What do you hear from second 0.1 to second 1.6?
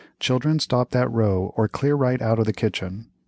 Children stop that row